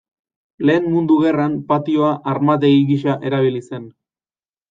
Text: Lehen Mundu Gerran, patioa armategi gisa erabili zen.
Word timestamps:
Lehen 0.67 0.87
Mundu 0.93 1.17
Gerran, 1.25 1.57
patioa 1.73 2.09
armategi 2.33 2.81
gisa 2.93 3.17
erabili 3.31 3.65
zen. 3.67 3.87